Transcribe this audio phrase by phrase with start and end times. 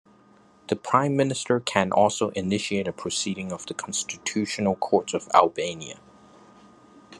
[0.67, 5.99] The Prime Minister can also initiate a proceeding of the Constitutional Court of Albania.